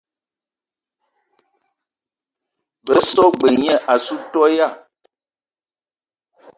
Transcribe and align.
Be 2.85 2.95
so 3.11 3.23
g-beu 3.31 3.55
gne 3.57 3.73
assou 3.93 4.19
toya. 4.31 4.69